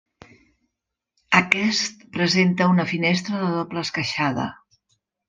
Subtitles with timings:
[1.39, 4.49] Aquest presenta una finestra de doble esqueixada.